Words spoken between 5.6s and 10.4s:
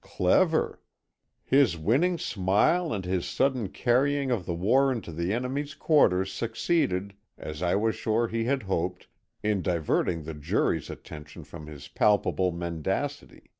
quarters succeeded, as I was sure he had hoped, in diverting the